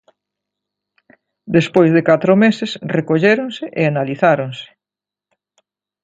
Despois 1.55 1.89
de 1.95 2.01
catro 2.09 2.33
meses, 2.43 2.71
recolléronse 2.97 3.65
e 3.81 3.83
analizáronse. 3.85 4.67